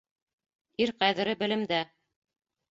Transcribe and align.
Ир 0.85 0.93
ҡәҙере 1.05 1.37
белемдә. 1.45 1.85